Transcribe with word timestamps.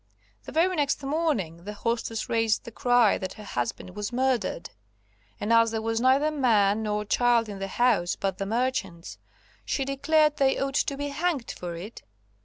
The 0.45 0.51
very 0.51 0.75
next 0.75 1.03
morning 1.03 1.57
the 1.63 1.73
hostess 1.73 2.27
raised 2.27 2.63
the 2.63 2.71
cry 2.71 3.19
that 3.19 3.33
her 3.33 3.43
husband 3.43 3.91
was 3.95 4.11
murdered, 4.11 4.71
and 5.39 5.53
as 5.53 5.69
there 5.69 5.81
was 5.83 6.01
neither 6.01 6.31
man 6.31 6.81
nor 6.81 7.05
child 7.05 7.47
in 7.47 7.59
the 7.59 7.67
house 7.67 8.15
but 8.15 8.39
the 8.39 8.47
merchants, 8.47 9.19
she 9.63 9.85
declared 9.85 10.37
they 10.37 10.57
ought 10.59 10.73
to 10.73 10.97
be 10.97 11.09
hanged 11.09 11.51
for 11.51 11.75
it. 11.75 12.01